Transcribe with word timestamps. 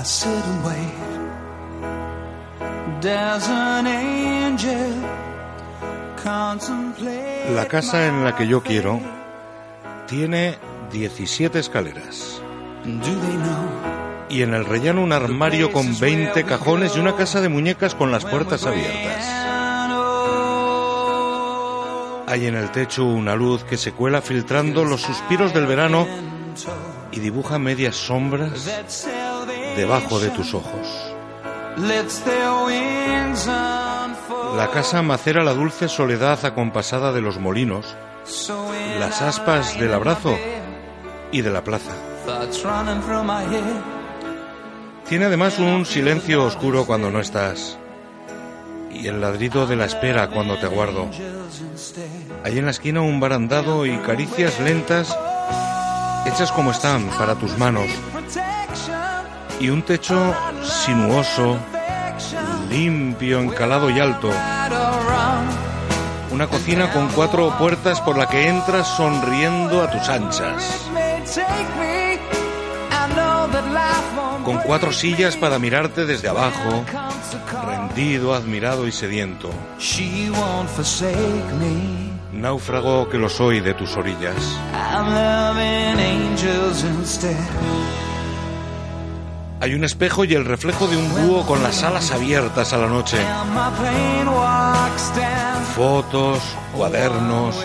I 0.00 0.02
sit 0.02 0.30
and 0.30 0.64
wait. 0.64 1.10
There's 3.02 3.46
an 3.48 3.86
angel 3.86 4.94
contemplate 6.22 7.54
La 7.54 7.66
casa 7.66 8.06
en 8.06 8.24
la 8.24 8.34
que 8.34 8.46
yo 8.46 8.62
quiero 8.62 8.98
tiene 10.06 10.56
17 10.90 11.58
escaleras. 11.58 12.40
Do 12.84 12.98
they 13.02 13.36
know 13.36 13.68
Y 14.30 14.40
en 14.40 14.54
el 14.54 14.64
rellano 14.64 15.02
un 15.02 15.12
armario 15.12 15.70
con 15.70 15.98
20 15.98 16.44
cajones 16.44 16.96
y 16.96 17.00
una 17.00 17.14
casa 17.14 17.42
de 17.42 17.50
muñecas 17.50 17.94
con 17.94 18.10
las 18.10 18.24
puertas 18.24 18.64
abiertas. 18.64 19.22
Hay 22.26 22.46
en 22.46 22.54
el 22.54 22.70
techo 22.70 23.04
una 23.04 23.34
luz 23.34 23.64
que 23.64 23.76
se 23.76 23.92
cuela 23.92 24.22
filtrando 24.22 24.82
los 24.86 25.02
suspiros 25.02 25.52
del 25.52 25.66
verano 25.66 26.06
y 27.12 27.20
dibuja 27.20 27.58
medias 27.58 27.96
sombras 27.96 28.66
debajo 29.76 30.20
de 30.20 30.30
tus 30.30 30.54
ojos. 30.54 31.14
La 34.56 34.70
casa 34.72 35.02
macera 35.02 35.44
la 35.44 35.54
dulce 35.54 35.88
soledad 35.88 36.44
acompasada 36.44 37.12
de 37.12 37.20
los 37.20 37.38
molinos, 37.38 37.96
las 38.98 39.22
aspas 39.22 39.78
del 39.78 39.94
abrazo 39.94 40.36
y 41.32 41.42
de 41.42 41.50
la 41.50 41.62
plaza. 41.62 41.92
Tiene 45.08 45.24
además 45.24 45.58
un 45.58 45.86
silencio 45.86 46.44
oscuro 46.44 46.86
cuando 46.86 47.10
no 47.10 47.20
estás 47.20 47.78
y 48.92 49.06
el 49.06 49.20
ladrido 49.20 49.66
de 49.66 49.76
la 49.76 49.84
espera 49.84 50.28
cuando 50.28 50.58
te 50.58 50.66
instead. 50.66 51.08
Hay 52.44 52.58
en 52.58 52.64
la 52.64 52.70
esquina 52.70 53.00
un 53.00 53.20
barandado 53.20 53.86
y 53.86 53.96
caricias 53.98 54.58
lentas 54.60 55.16
hechas 56.26 56.52
como 56.52 56.70
están 56.70 57.06
para 57.18 57.34
tus 57.34 57.56
manos 57.56 57.88
y 59.60 59.68
un 59.68 59.82
techo 59.82 60.34
sinuoso, 60.64 61.58
limpio, 62.70 63.40
encalado 63.40 63.90
y 63.90 64.00
alto. 64.00 64.30
Una 66.30 66.46
cocina 66.46 66.90
con 66.92 67.08
cuatro 67.08 67.56
puertas 67.58 68.00
por 68.00 68.16
la 68.16 68.26
que 68.26 68.48
entras 68.48 68.88
sonriendo 68.96 69.82
a 69.82 69.90
tus 69.90 70.08
anchas. 70.08 70.88
Con 74.44 74.58
cuatro 74.58 74.92
sillas 74.92 75.36
para 75.36 75.58
mirarte 75.58 76.06
desde 76.06 76.28
abajo, 76.28 76.84
rendido, 77.66 78.34
admirado 78.34 78.88
y 78.88 78.92
sediento. 78.92 79.50
Náufrago 82.32 83.08
que 83.10 83.18
lo 83.18 83.28
soy 83.28 83.60
de 83.60 83.74
tus 83.74 83.96
orillas. 83.96 84.36
Hay 89.62 89.74
un 89.74 89.84
espejo 89.84 90.24
y 90.24 90.32
el 90.32 90.46
reflejo 90.46 90.86
de 90.86 90.96
un 90.96 91.10
búho 91.14 91.44
con 91.44 91.62
las 91.62 91.82
alas 91.82 92.12
abiertas 92.12 92.72
a 92.72 92.78
la 92.78 92.86
noche. 92.86 93.18
Fotos, 95.76 96.38
cuadernos, 96.74 97.56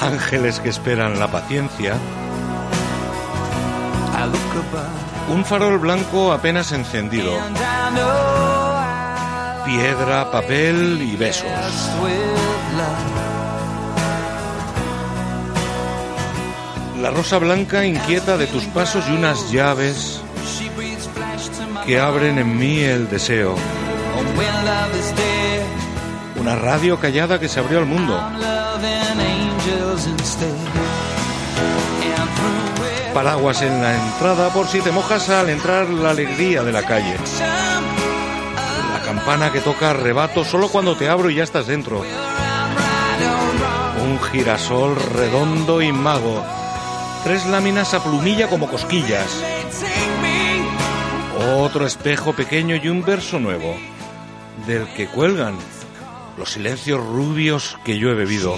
ángeles 0.00 0.60
que 0.60 0.70
esperan 0.70 1.18
la 1.18 1.30
paciencia. 1.30 1.94
Un 5.28 5.44
farol 5.44 5.78
blanco 5.78 6.32
apenas 6.32 6.72
encendido. 6.72 7.32
Piedra, 9.66 10.30
papel 10.30 11.02
y 11.02 11.16
besos. 11.16 11.44
La 17.02 17.10
rosa 17.10 17.36
blanca 17.36 17.84
inquieta 17.84 18.38
de 18.38 18.46
tus 18.46 18.64
pasos 18.64 19.04
y 19.06 19.12
unas 19.12 19.52
llaves 19.52 20.22
que 21.86 21.98
abren 21.98 22.38
en 22.38 22.58
mí 22.58 22.80
el 22.80 23.08
deseo. 23.08 23.54
Una 26.38 26.56
radio 26.56 26.98
callada 26.98 27.38
que 27.38 27.48
se 27.48 27.60
abrió 27.60 27.78
al 27.78 27.86
mundo. 27.86 28.18
Paraguas 33.14 33.62
en 33.62 33.82
la 33.82 33.94
entrada 33.94 34.50
por 34.50 34.66
si 34.68 34.80
te 34.80 34.92
mojas 34.92 35.28
al 35.30 35.50
entrar 35.50 35.88
la 35.88 36.10
alegría 36.10 36.62
de 36.62 36.72
la 36.72 36.82
calle. 36.82 37.16
La 38.92 39.02
campana 39.04 39.52
que 39.52 39.60
toca 39.60 39.92
rebato 39.92 40.44
solo 40.44 40.68
cuando 40.68 40.96
te 40.96 41.08
abro 41.08 41.28
y 41.30 41.36
ya 41.36 41.42
estás 41.42 41.66
dentro. 41.66 42.02
Un 44.02 44.20
girasol 44.30 44.96
redondo 44.96 45.82
y 45.82 45.92
mago. 45.92 46.42
Tres 47.24 47.44
láminas 47.46 47.92
a 47.94 48.02
plumilla 48.02 48.48
como 48.48 48.68
cosquillas. 48.68 49.26
Otro 51.40 51.86
espejo 51.86 52.34
pequeño 52.34 52.76
y 52.76 52.88
un 52.88 53.02
verso 53.02 53.40
nuevo. 53.40 53.74
Del 54.66 54.86
que 54.88 55.06
cuelgan 55.06 55.56
los 56.36 56.50
silencios 56.50 57.00
rubios 57.00 57.78
que 57.82 57.98
yo 57.98 58.10
he 58.10 58.14
bebido. 58.14 58.56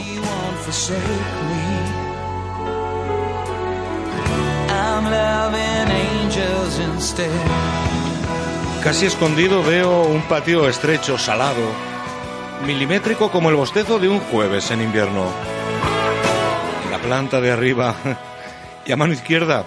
Casi 8.82 9.06
escondido 9.06 9.62
veo 9.62 10.03
un 10.03 10.22
patio 10.22 10.69
estrecho, 10.69 11.16
salado, 11.19 11.62
milimétrico 12.66 13.31
como 13.31 13.49
el 13.49 13.54
bostezo 13.54 14.00
de 14.00 14.09
un 14.09 14.19
jueves 14.19 14.72
en 14.72 14.82
invierno. 14.82 15.26
La 16.91 16.99
planta 16.99 17.41
de 17.41 17.53
arriba 17.53 17.94
y 18.87 18.91
a 18.91 18.97
mano 18.97 19.12
izquierda 19.12 19.64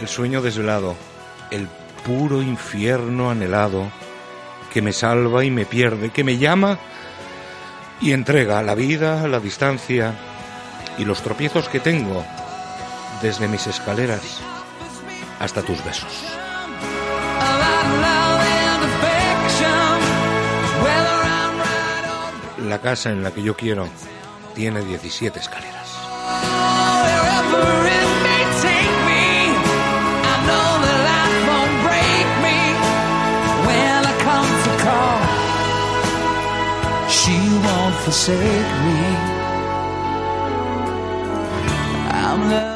el 0.00 0.08
sueño 0.08 0.40
desvelado, 0.40 0.94
el 1.50 1.68
puro 2.04 2.42
infierno 2.42 3.30
anhelado 3.30 3.90
que 4.72 4.82
me 4.82 4.92
salva 4.92 5.44
y 5.44 5.50
me 5.50 5.64
pierde, 5.64 6.10
que 6.10 6.24
me 6.24 6.38
llama 6.38 6.78
y 8.00 8.12
entrega 8.12 8.62
la 8.62 8.74
vida, 8.74 9.26
la 9.26 9.40
distancia 9.40 10.14
y 10.98 11.04
los 11.04 11.22
tropiezos 11.22 11.68
que 11.68 11.80
tengo 11.80 12.24
desde 13.22 13.48
mis 13.48 13.66
escaleras 13.66 14.40
hasta 15.40 15.62
tus 15.62 15.82
besos. 15.84 16.12
La 22.66 22.80
casa 22.80 23.10
en 23.10 23.22
la 23.22 23.30
que 23.30 23.42
yo 23.42 23.56
quiero 23.56 23.88
tiene 24.54 24.82
17 24.82 25.38
escaleras. 25.38 25.76
Forsake 38.06 38.38
me. 38.84 38.98
I'm 42.14 42.40
loving 42.48 42.75